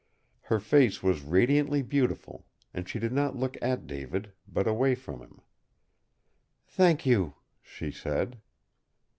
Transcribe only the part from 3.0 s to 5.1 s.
not look at David, but away